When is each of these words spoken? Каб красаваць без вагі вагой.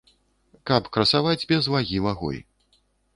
Каб 0.69 0.87
красаваць 0.95 1.47
без 1.51 1.69
вагі 1.73 2.01
вагой. 2.07 2.41